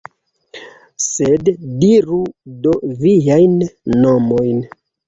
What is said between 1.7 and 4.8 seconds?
diru do viajn nomojn!